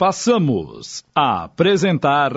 [0.00, 2.32] passamos a apresentar.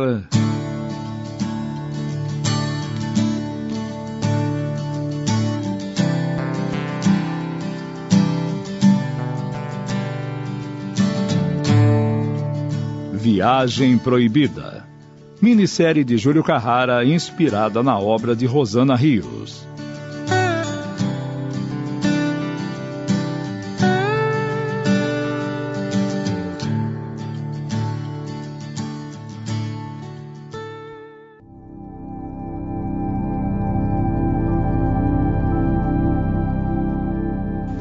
[13.14, 14.86] Viagem Proibida.
[15.42, 19.73] Minissérie de Júlio Carrara inspirada na obra de Rosana Rios.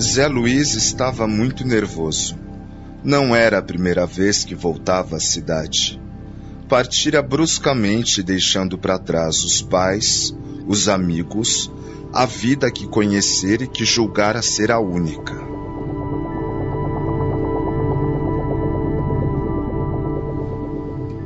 [0.03, 2.37] Zé Luiz estava muito nervoso.
[3.05, 6.01] Não era a primeira vez que voltava à cidade.
[6.69, 10.35] Partira bruscamente, deixando para trás os pais,
[10.67, 11.71] os amigos,
[12.13, 15.41] a vida que conhecera e que julgara ser a única.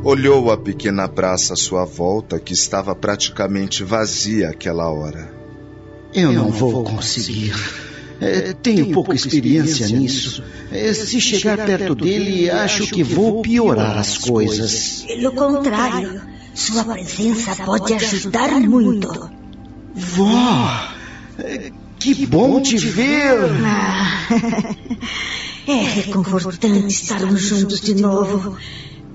[0.04, 5.34] Olhou a pequena praça à sua volta, que estava praticamente vazia àquela hora.
[6.14, 7.54] Eu não vou conseguir.
[8.20, 10.42] É, tenho pouca experiência nisso.
[10.72, 15.04] É, se chegar perto dele, acho que vou piorar as coisas.
[15.06, 16.23] Pelo contrário,
[16.54, 19.30] sua presença pode ajudar muito.
[19.95, 20.88] Vó,
[21.38, 23.38] é, que bom te ver.
[23.64, 24.26] Ah,
[25.68, 28.56] é reconfortante estarmos juntos de novo.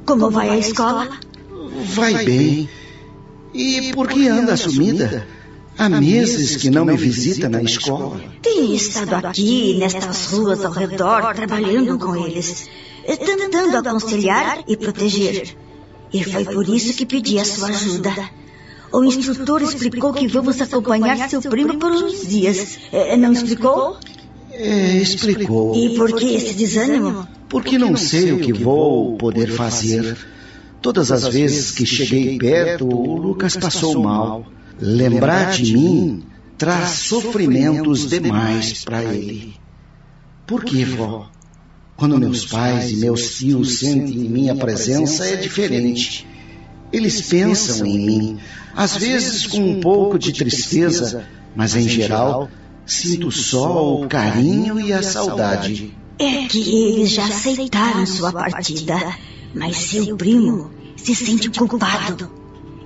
[0.05, 1.09] Como vai a escola?
[1.95, 2.69] Vai bem.
[3.53, 5.27] E por que anda sumida?
[5.81, 8.21] Há meses que não me visita na escola.
[8.39, 12.69] Tenho estado aqui, nestas ruas ao redor, trabalhando com eles,
[13.03, 15.57] tentando aconselhar e proteger.
[16.13, 18.13] E foi por isso que pedi a sua ajuda.
[18.93, 22.77] O instrutor explicou que vamos acompanhar seu primo por uns dias.
[22.91, 23.97] É, não explicou?
[24.51, 25.75] É, explicou.
[25.75, 27.27] E por que esse desânimo?
[27.49, 30.15] Porque não sei o que vou poder fazer.
[30.79, 34.45] Todas as vezes que cheguei perto, o Lucas passou mal.
[34.79, 36.23] Lembrar de mim
[36.57, 39.55] traz sofrimentos demais para ele.
[40.45, 41.29] Por que, vó?
[41.95, 46.27] Quando meus pais e meus tios sentem minha presença é diferente.
[46.91, 48.39] Eles pensam em mim,
[48.75, 52.49] às vezes com um pouco de tristeza, mas em geral
[52.85, 55.95] sinto só o carinho e a saudade.
[56.19, 59.15] É que eles já aceitaram sua partida,
[59.55, 62.40] mas seu primo se sente culpado.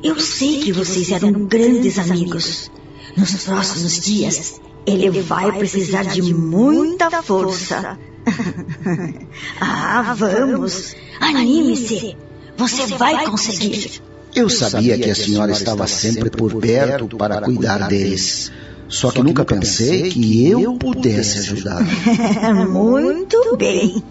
[0.06, 2.70] Eu sei que vocês eram grandes amigos.
[3.18, 7.98] Nos próximos dias, ele vai precisar de muita força.
[9.60, 10.96] ah, vamos.
[11.20, 12.16] Anime-se.
[12.56, 14.00] Você vai conseguir.
[14.36, 18.52] Eu sabia que a senhora estava sempre por perto para cuidar deles.
[18.88, 21.82] Só que nunca pensei que eu pudesse ajudar.
[22.70, 24.04] Muito bem.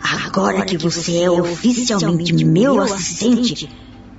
[0.00, 3.68] Agora que você é oficialmente meu assistente,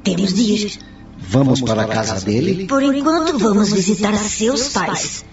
[0.04, 0.97] temos de ir.
[1.20, 2.68] Vamos para a casa dele?
[2.68, 5.26] Por enquanto, vamos visitar seus pais.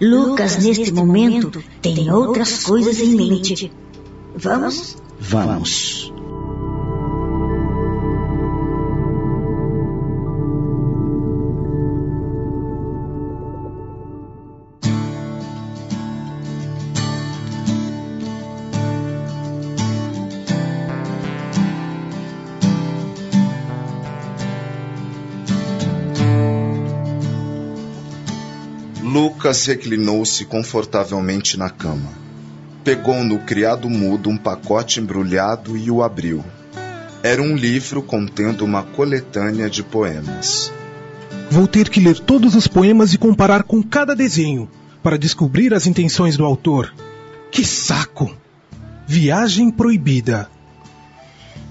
[0.00, 3.72] Lucas, neste momento, tem outras coisas em mente.
[4.36, 4.96] Vamos?
[5.20, 6.13] Vamos.
[29.54, 32.10] Lucas reclinou-se confortavelmente na cama.
[32.82, 36.44] Pegou no criado mudo um pacote embrulhado e o abriu.
[37.22, 40.72] Era um livro contendo uma coletânea de poemas.
[41.48, 44.68] Vou ter que ler todos os poemas e comparar com cada desenho
[45.04, 46.92] para descobrir as intenções do autor.
[47.52, 48.36] Que saco!
[49.06, 50.48] Viagem proibida.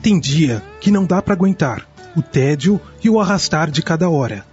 [0.01, 4.45] Tem dia que não dá para aguentar o tédio e o arrastar de cada hora.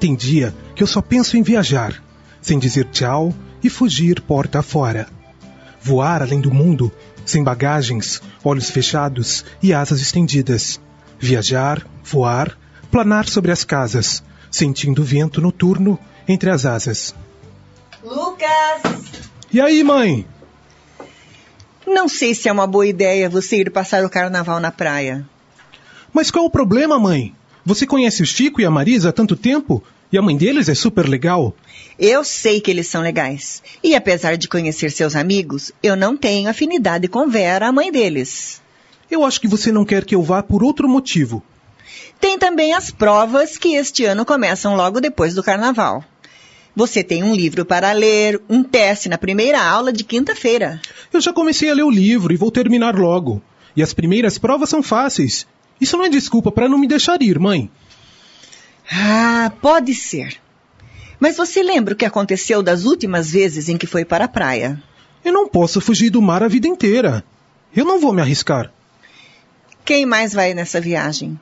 [0.00, 2.02] Tem dia que eu só penso em viajar
[2.42, 3.32] sem dizer tchau
[3.62, 5.06] e fugir porta fora.
[5.80, 6.92] Voar além do mundo,
[7.24, 10.80] sem bagagens, olhos fechados e asas estendidas.
[11.18, 12.58] Viajar, voar,
[12.90, 17.14] planar sobre as casas, sentindo o vento noturno entre as asas.
[18.04, 18.82] Lucas!
[19.52, 20.26] E aí, mãe?
[21.86, 25.24] Não sei se é uma boa ideia você ir passar o carnaval na praia.
[26.12, 27.34] Mas qual o problema, mãe?
[27.64, 29.82] Você conhece o Chico e a Marisa há tanto tempo
[30.12, 31.54] e a mãe deles é super legal.
[31.98, 33.62] Eu sei que eles são legais.
[33.82, 38.60] E apesar de conhecer seus amigos, eu não tenho afinidade com Vera, a mãe deles.
[39.10, 41.42] Eu acho que você não quer que eu vá por outro motivo.
[42.20, 46.04] Tem também as provas que este ano começam logo depois do carnaval.
[46.74, 50.80] Você tem um livro para ler, um teste na primeira aula de quinta-feira.
[51.12, 53.42] Eu já comecei a ler o livro e vou terminar logo.
[53.76, 55.46] E as primeiras provas são fáceis.
[55.80, 57.70] Isso não é desculpa para não me deixar ir, mãe.
[58.94, 60.36] Ah, pode ser.
[61.18, 64.82] Mas você lembra o que aconteceu das últimas vezes em que foi para a praia?
[65.24, 67.24] Eu não posso fugir do mar a vida inteira.
[67.74, 68.70] Eu não vou me arriscar.
[69.84, 71.40] Quem mais vai nessa viagem?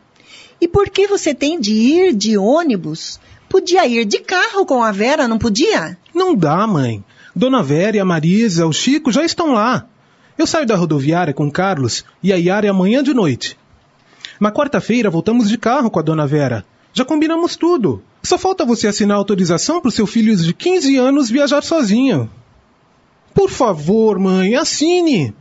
[0.60, 3.18] E por que você tem de ir de ônibus?
[3.48, 5.98] Podia ir de carro com a Vera, não podia?
[6.14, 7.02] Não dá, mãe.
[7.34, 9.86] Dona Vera, a Marisa, o Chico já estão lá.
[10.38, 13.58] Eu saio da rodoviária com o Carlos e a Yara amanhã de noite.
[14.38, 16.64] Na quarta-feira voltamos de carro com a Dona Vera.
[16.92, 18.02] Já combinamos tudo.
[18.22, 22.30] Só falta você assinar autorização para o seu filho de 15 anos viajar sozinho.
[23.34, 25.34] Por favor, mãe, assine.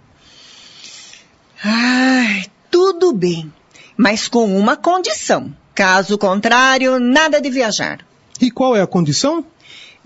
[1.64, 3.52] Ai, tudo bem,
[3.98, 5.54] mas com uma condição.
[5.76, 8.06] Caso contrário, nada de viajar.
[8.40, 9.44] E qual é a condição?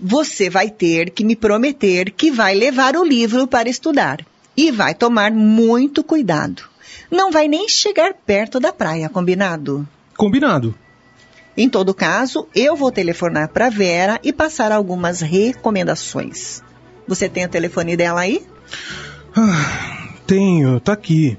[0.00, 4.24] Você vai ter que me prometer que vai levar o livro para estudar.
[4.56, 6.62] E vai tomar muito cuidado.
[7.10, 9.86] Não vai nem chegar perto da praia, combinado?
[10.16, 10.74] Combinado.
[11.56, 16.62] Em todo caso, eu vou telefonar para Vera e passar algumas recomendações.
[17.06, 18.44] Você tem o telefone dela aí?
[19.36, 21.38] Ah, tenho, tá aqui.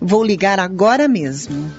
[0.00, 1.70] Vou ligar agora mesmo.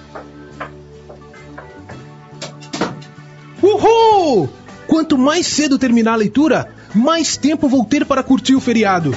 [3.61, 4.49] Uhul!
[4.85, 9.15] Quanto mais cedo terminar a leitura, mais tempo vou ter para curtir o feriado.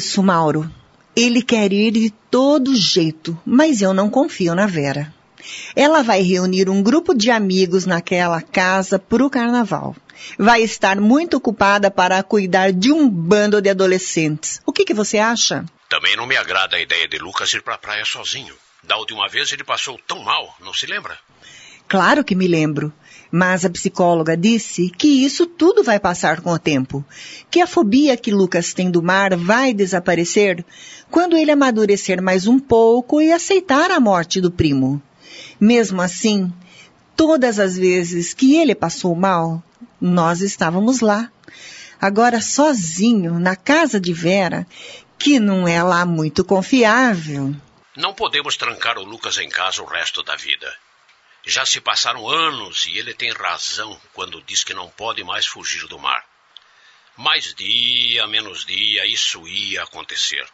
[0.00, 0.68] Isso, Mauro.
[1.14, 5.12] Ele quer ir de todo jeito, mas eu não confio na Vera.
[5.76, 9.94] Ela vai reunir um grupo de amigos naquela casa para o carnaval.
[10.38, 14.62] Vai estar muito ocupada para cuidar de um bando de adolescentes.
[14.64, 15.66] O que, que você acha?
[15.90, 18.54] Também não me agrada a ideia de Lucas ir para a praia sozinho.
[18.82, 21.18] Da última vez ele passou tão mal, não se lembra?
[21.86, 22.90] Claro que me lembro.
[23.30, 27.04] Mas a psicóloga disse que isso tudo vai passar com o tempo.
[27.50, 30.64] Que a fobia que Lucas tem do mar vai desaparecer
[31.10, 35.00] quando ele amadurecer mais um pouco e aceitar a morte do primo.
[35.60, 36.52] Mesmo assim,
[37.14, 39.62] todas as vezes que ele passou mal,
[40.00, 41.30] nós estávamos lá.
[42.00, 44.66] Agora sozinho, na casa de Vera,
[45.18, 47.54] que não é lá muito confiável.
[47.94, 50.66] Não podemos trancar o Lucas em casa o resto da vida.
[51.50, 55.84] Já se passaram anos e ele tem razão quando diz que não pode mais fugir
[55.88, 56.24] do mar.
[57.16, 60.46] Mais dia, menos dia, isso ia acontecer.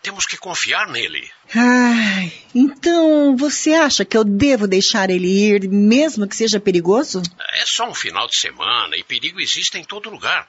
[0.00, 1.30] Temos que confiar nele.
[1.54, 7.20] Ai, então você acha que eu devo deixar ele ir, mesmo que seja perigoso?
[7.52, 10.48] É só um final de semana e perigo existe em todo lugar.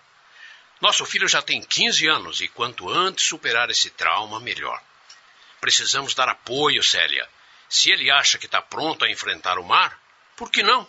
[0.79, 4.81] Nosso filho já tem 15 anos e quanto antes superar esse trauma, melhor.
[5.59, 7.27] Precisamos dar apoio, Célia.
[7.69, 9.97] Se ele acha que está pronto a enfrentar o mar,
[10.35, 10.87] por que não?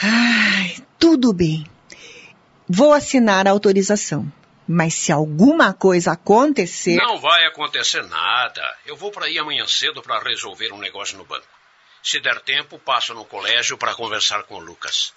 [0.00, 1.66] Ai, tudo bem.
[2.68, 4.30] Vou assinar a autorização.
[4.70, 6.96] Mas se alguma coisa acontecer.
[6.96, 8.76] Não vai acontecer nada.
[8.84, 11.46] Eu vou para aí amanhã cedo para resolver um negócio no banco.
[12.02, 15.14] Se der tempo, passo no colégio para conversar com o Lucas.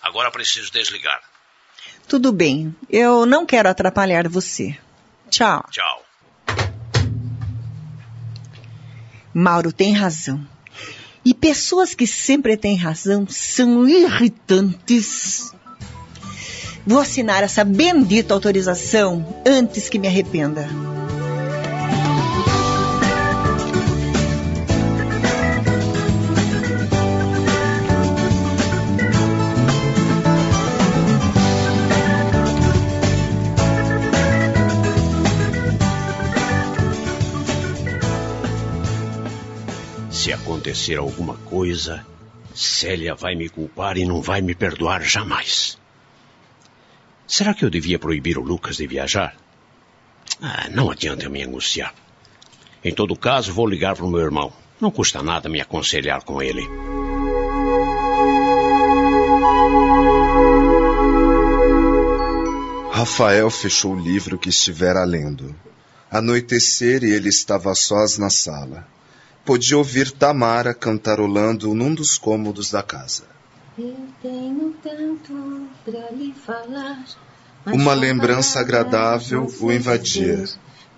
[0.00, 1.20] Agora preciso desligar.
[2.06, 2.74] Tudo bem.
[2.88, 4.78] Eu não quero atrapalhar você.
[5.28, 5.64] Tchau.
[5.70, 6.07] Tchau.
[9.40, 10.44] Mauro tem razão.
[11.24, 15.52] E pessoas que sempre têm razão são irritantes.
[16.84, 20.68] Vou assinar essa bendita autorização antes que me arrependa.
[40.48, 42.06] Acontecer alguma coisa,
[42.54, 45.76] Célia vai me culpar e não vai me perdoar jamais.
[47.26, 49.36] Será que eu devia proibir o Lucas de viajar?
[50.40, 51.94] Ah, não adianta eu me angustiar.
[52.82, 54.50] Em todo caso, vou ligar para o meu irmão.
[54.80, 56.66] Não custa nada me aconselhar com ele.
[62.90, 65.54] Rafael fechou o livro que estivera lendo.
[66.10, 68.88] Anoitecer e ele estava sós na sala.
[69.48, 73.24] Podia ouvir Tamara cantarolando num dos cômodos da casa.
[73.78, 77.02] Eu tenho tanto pra lhe falar.
[77.64, 80.44] Uma lembrança agradável o invadia.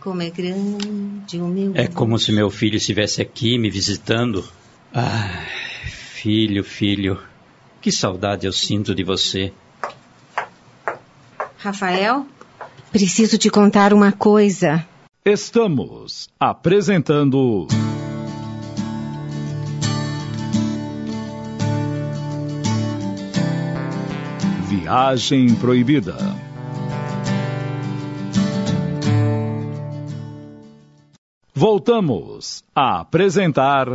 [0.00, 4.44] Como é grande o meu É como se meu filho estivesse aqui me visitando.
[4.92, 5.46] Ah,
[5.84, 7.20] filho, filho,
[7.80, 9.52] que saudade eu sinto de você.
[11.56, 12.26] Rafael,
[12.90, 14.84] preciso te contar uma coisa.
[15.24, 17.68] Estamos apresentando.
[24.90, 26.16] Viagem Proibida.
[31.54, 33.86] Voltamos a apresentar.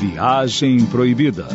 [0.00, 1.46] Viagem Proibida.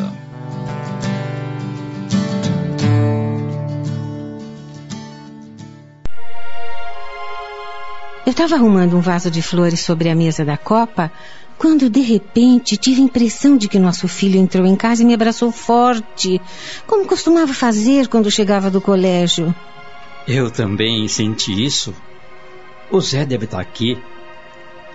[8.24, 11.12] Eu estava arrumando um vaso de flores sobre a mesa da copa
[11.62, 15.14] quando de repente tive a impressão de que nosso filho entrou em casa e me
[15.14, 16.40] abraçou forte,
[16.88, 19.54] como costumava fazer quando chegava do colégio.
[20.26, 21.94] Eu também senti isso.
[22.90, 23.96] O Zé deve estar aqui.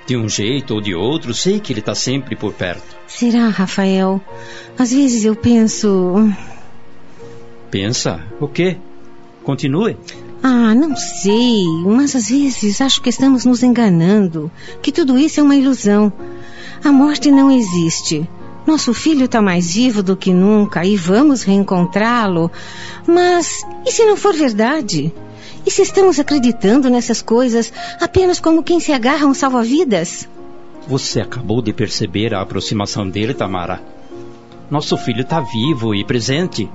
[0.05, 2.97] De um jeito ou de outro, sei que ele está sempre por perto.
[3.07, 4.19] Será, Rafael?
[4.77, 6.29] Às vezes eu penso.
[7.71, 8.21] Pensa?
[8.41, 8.75] O quê?
[9.41, 9.95] Continue.
[10.43, 15.43] Ah, não sei, mas às vezes acho que estamos nos enganando, que tudo isso é
[15.43, 16.11] uma ilusão.
[16.83, 18.27] A morte não existe.
[18.65, 22.51] Nosso filho está mais vivo do que nunca e vamos reencontrá-lo.
[23.07, 25.13] Mas e se não for verdade?
[25.65, 30.27] E se estamos acreditando nessas coisas apenas como quem se agarra a um salva-vidas?
[30.87, 33.81] Você acabou de perceber a aproximação dele, Tamara.
[34.69, 36.69] Nosso filho está vivo e presente.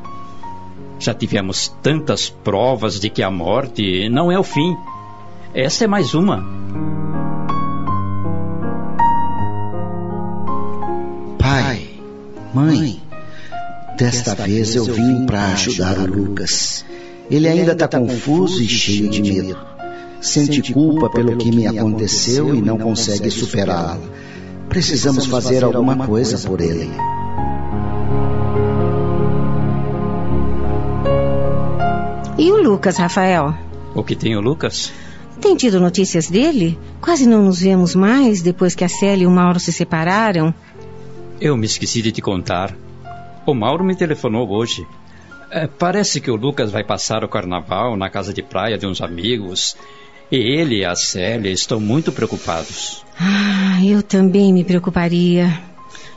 [0.99, 4.77] Já tivemos tantas provas de que a morte não é o fim.
[5.55, 6.39] Essa é mais uma.
[11.43, 11.89] Pai,
[12.55, 13.03] mãe,
[13.99, 16.85] desta vez eu vim para ajudar o Lucas.
[17.29, 19.59] Ele ainda está confuso e cheio de medo.
[20.21, 23.99] Sente culpa pelo que me aconteceu e não consegue superá-la.
[24.69, 26.89] Precisamos fazer alguma coisa por ele.
[32.39, 33.53] E o Lucas, Rafael?
[33.97, 34.93] O que tem o Lucas?
[35.41, 36.79] Tem tido notícias dele?
[37.01, 40.55] Quase não nos vemos mais depois que a Célia e o Mauro se separaram.
[41.45, 42.73] Eu me esqueci de te contar.
[43.45, 44.87] O Mauro me telefonou hoje.
[45.51, 49.01] É, parece que o Lucas vai passar o carnaval na casa de praia de uns
[49.01, 49.77] amigos.
[50.31, 53.05] E ele e a Célia estão muito preocupados.
[53.19, 55.61] Ah, eu também me preocuparia.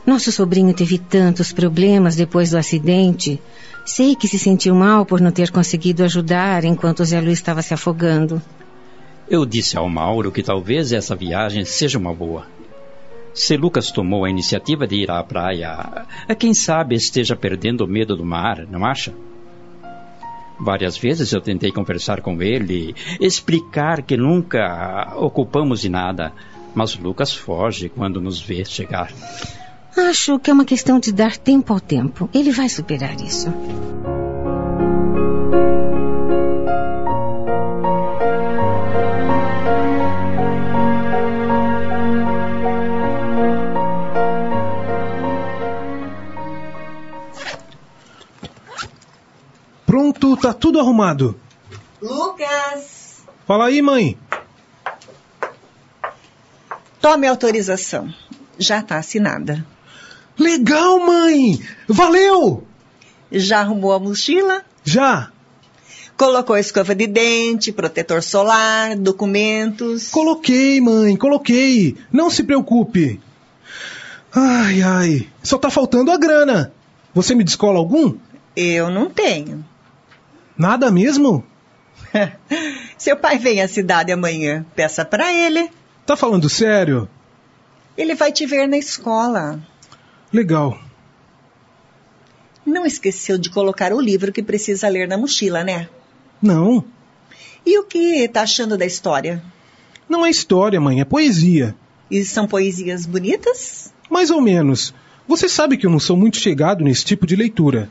[0.06, 3.40] Nosso sobrinho teve tantos problemas depois do acidente.
[3.84, 7.74] Sei que se sentiu mal por não ter conseguido ajudar enquanto Zé Luiz estava se
[7.74, 8.40] afogando.
[9.28, 12.46] Eu disse ao Mauro que talvez essa viagem seja uma boa.
[13.36, 16.06] Se Lucas tomou a iniciativa de ir à praia,
[16.38, 19.12] quem sabe esteja perdendo o medo do mar, não acha?
[20.58, 26.32] Várias vezes eu tentei conversar com ele, explicar que nunca ocupamos de nada,
[26.74, 29.12] mas Lucas foge quando nos vê chegar.
[29.94, 32.30] Acho que é uma questão de dar tempo ao tempo.
[32.32, 33.52] Ele vai superar isso.
[50.40, 51.38] Tá tudo arrumado.
[52.00, 53.24] Lucas!
[53.46, 54.18] Fala aí, mãe.
[57.00, 58.12] Tome autorização.
[58.58, 59.64] Já está assinada.
[60.38, 61.60] Legal, mãe!
[61.88, 62.66] Valeu!
[63.30, 64.62] Já arrumou a mochila?
[64.84, 65.30] Já.
[66.16, 70.08] Colocou escova de dente, protetor solar, documentos?
[70.10, 71.96] Coloquei, mãe, coloquei.
[72.10, 73.20] Não se preocupe.
[74.34, 75.28] Ai, ai.
[75.42, 76.72] Só tá faltando a grana.
[77.14, 78.14] Você me descola algum?
[78.54, 79.64] Eu não tenho.
[80.56, 81.44] Nada mesmo?
[82.96, 84.64] Seu pai vem à cidade amanhã.
[84.74, 85.70] Peça para ele.
[86.04, 87.08] Tá falando sério?
[87.96, 89.60] Ele vai te ver na escola.
[90.32, 90.78] Legal.
[92.64, 95.88] Não esqueceu de colocar o livro que precisa ler na mochila, né?
[96.42, 96.84] Não.
[97.64, 99.42] E o que tá achando da história?
[100.08, 101.74] Não é história, mãe, é poesia.
[102.10, 103.92] E são poesias bonitas?
[104.10, 104.94] Mais ou menos.
[105.26, 107.90] Você sabe que eu não sou muito chegado nesse tipo de leitura.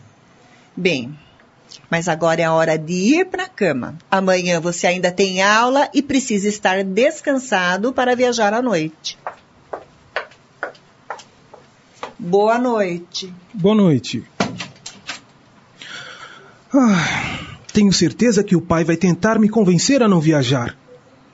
[0.76, 1.18] Bem,
[1.90, 3.98] mas agora é a hora de ir para a cama.
[4.10, 9.18] Amanhã você ainda tem aula e precisa estar descansado para viajar à noite.
[12.18, 13.34] Boa noite.
[13.54, 14.24] Boa noite.
[16.74, 20.76] Ah, tenho certeza que o pai vai tentar me convencer a não viajar.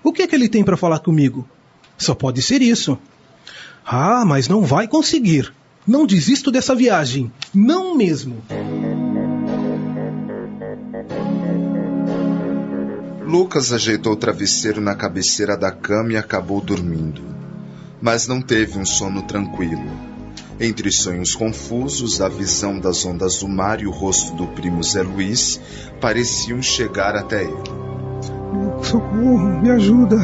[0.03, 1.47] O que é que ele tem para falar comigo?
[1.97, 2.97] Só pode ser isso.
[3.85, 5.53] Ah, mas não vai conseguir.
[5.87, 7.31] Não desisto dessa viagem.
[7.53, 8.43] Não mesmo.
[13.31, 17.21] Lucas ajeitou o travesseiro na cabeceira da cama e acabou dormindo.
[18.01, 19.89] Mas não teve um sono tranquilo.
[20.59, 25.01] Entre sonhos confusos, a visão das ondas do mar e o rosto do primo Zé
[25.01, 25.61] Luiz
[26.01, 27.53] pareciam chegar até ele.
[28.83, 30.17] Socorro, me ajuda.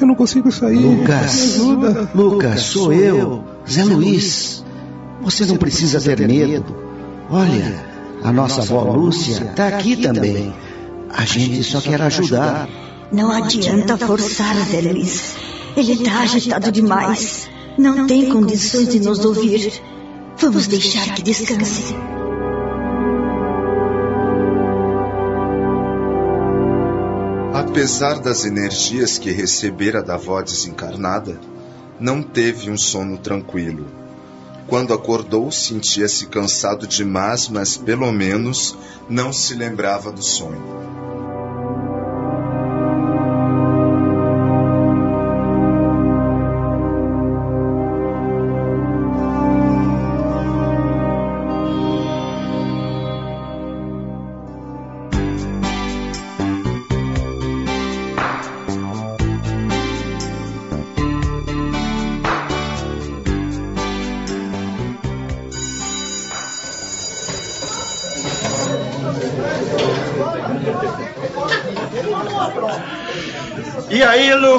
[0.00, 0.76] Eu não consigo sair.
[0.76, 2.10] Lucas, me ajuda.
[2.14, 4.64] Lucas, sou eu, Zé Luiz.
[5.22, 6.76] Você não precisa ter medo.
[7.28, 7.84] Olha,
[8.22, 10.54] a nossa avó Lúcia está aqui também.
[11.12, 12.68] A gente só quer ajudar.
[13.12, 15.34] Não adianta forçar, Zé Luiz.
[15.76, 17.48] Ele está agitado demais.
[17.78, 19.72] Não tem condições de nos ouvir.
[20.38, 21.94] Vamos deixar que descanse.
[27.54, 31.38] Apesar das energias que recebera da avó desencarnada,
[32.00, 34.01] não teve um sono tranquilo.
[34.72, 38.74] Quando acordou, sentia-se cansado demais, mas pelo menos
[39.06, 40.62] não se lembrava do sonho.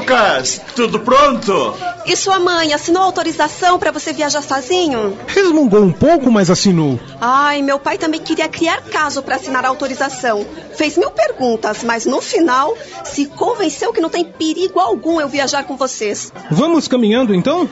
[0.03, 0.62] Lucas?
[0.75, 1.74] Tudo pronto?
[2.05, 5.17] E sua mãe assinou autorização para você viajar sozinho?
[5.25, 7.00] Resmungou um pouco, mas assinou.
[7.22, 10.45] Ai, meu pai também queria criar caso para assinar a autorização.
[10.75, 15.63] Fez mil perguntas, mas no final se convenceu que não tem perigo algum eu viajar
[15.63, 16.33] com vocês.
[16.51, 17.69] Vamos caminhando então?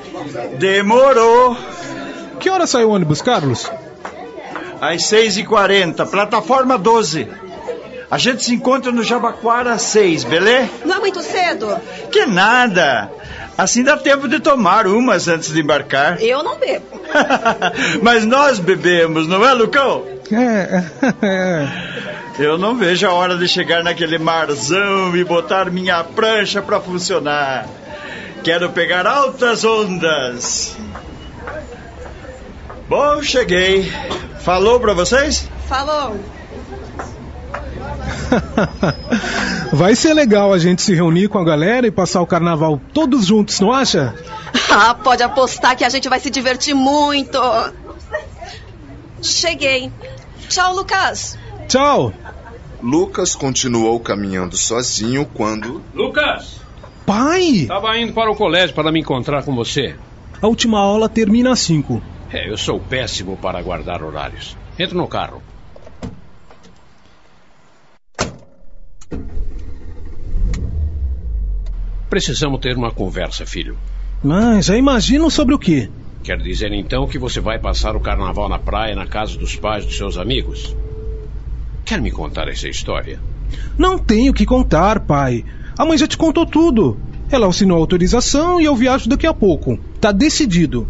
[0.57, 1.57] Demorou.
[2.39, 3.69] Que hora sai o ônibus, Carlos?
[4.79, 7.27] Às 6h40, plataforma 12.
[8.11, 10.69] A gente se encontra no Jabaquara às 6, beleza?
[10.83, 11.79] Não é muito cedo?
[12.11, 13.09] Que nada.
[13.57, 16.21] Assim dá tempo de tomar umas antes de embarcar.
[16.21, 16.85] Eu não bebo.
[18.03, 20.05] Mas nós bebemos, não é, Lucão?
[20.29, 20.83] É.
[22.37, 27.65] Eu não vejo a hora de chegar naquele marzão e botar minha prancha para funcionar.
[28.43, 30.75] Quero pegar altas ondas.
[32.89, 33.89] Bom, cheguei.
[34.39, 35.47] Falou para vocês?
[35.69, 36.19] Falou.
[39.73, 43.25] Vai ser legal a gente se reunir com a galera e passar o carnaval todos
[43.25, 44.13] juntos, não acha?
[44.73, 47.37] Ah, pode apostar que a gente vai se divertir muito.
[49.21, 49.91] Cheguei.
[50.47, 51.37] Tchau, Lucas.
[51.67, 52.13] Tchau.
[52.81, 55.81] Lucas continuou caminhando sozinho quando.
[55.93, 56.61] Lucas!
[57.05, 57.41] Pai!
[57.41, 59.95] Estava indo para o colégio para me encontrar com você.
[60.41, 62.01] A última aula termina às 5.
[62.31, 64.57] É, eu sou péssimo para guardar horários.
[64.79, 65.41] Entra no carro.
[72.11, 73.77] Precisamos ter uma conversa, filho.
[74.21, 75.89] Mas já imagino sobre o quê?
[76.21, 79.85] Quer dizer então que você vai passar o carnaval na praia na casa dos pais
[79.85, 80.75] dos seus amigos?
[81.85, 83.17] Quer me contar essa história?
[83.77, 85.45] Não tenho que contar, pai.
[85.77, 86.99] A mãe já te contou tudo.
[87.31, 89.79] Ela assinou a autorização e eu viajo daqui a pouco.
[90.01, 90.85] Tá decidido.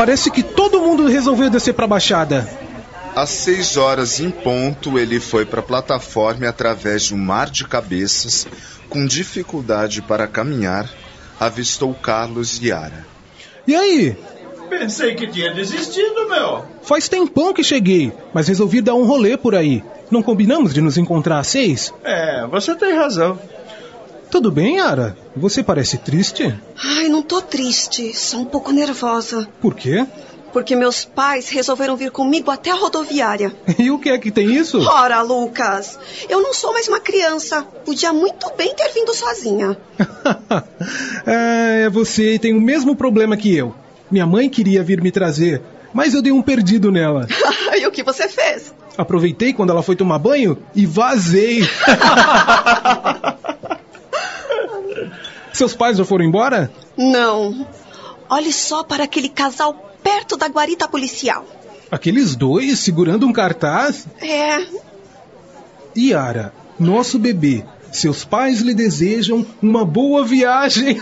[0.00, 2.48] Parece que todo mundo resolveu descer pra Baixada.
[3.14, 7.50] Às seis horas em ponto, ele foi para a plataforma e, através de um mar
[7.50, 8.48] de cabeças,
[8.88, 10.88] com dificuldade para caminhar,
[11.38, 13.04] avistou Carlos e Yara.
[13.66, 14.16] E aí?
[14.70, 16.64] Pensei que tinha desistido, meu.
[16.80, 19.84] Faz tempão que cheguei, mas resolvi dar um rolê por aí.
[20.10, 21.92] Não combinamos de nos encontrar às seis?
[22.02, 23.38] É, você tem razão.
[24.30, 25.16] Tudo bem, Yara?
[25.36, 26.54] Você parece triste.
[26.78, 29.48] Ai, não tô triste, só um pouco nervosa.
[29.60, 30.06] Por quê?
[30.52, 33.52] Porque meus pais resolveram vir comigo até a rodoviária.
[33.78, 34.78] E o que é que tem isso?
[34.80, 37.62] Ora, Lucas, eu não sou mais uma criança.
[37.84, 39.76] Podia muito bem ter vindo sozinha.
[41.26, 43.74] é, você tem o mesmo problema que eu.
[44.10, 45.60] Minha mãe queria vir me trazer,
[45.92, 47.26] mas eu dei um perdido nela.
[47.76, 48.72] e o que você fez?
[48.96, 51.62] Aproveitei quando ela foi tomar banho e vazei.
[55.60, 56.72] Seus pais já foram embora?
[56.96, 57.66] Não.
[58.30, 61.44] Olhe só para aquele casal perto da guarita policial.
[61.90, 64.06] Aqueles dois segurando um cartaz?
[64.22, 64.64] É.
[65.94, 67.62] Yara, nosso bebê.
[67.92, 70.98] Seus pais lhe desejam uma boa viagem.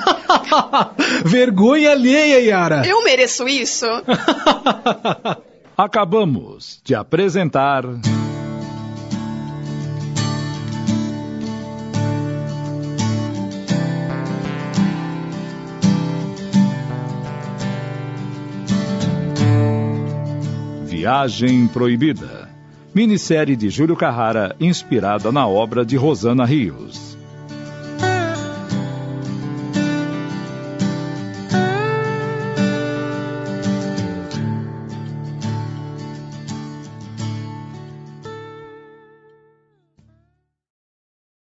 [1.24, 2.84] Vergonha alheia, Yara.
[2.84, 3.86] Eu mereço isso.
[5.78, 7.84] Acabamos de apresentar.
[21.08, 22.50] Viagem Proibida.
[22.94, 27.07] Minissérie de Júlio Carrara, inspirada na obra de Rosana Rios.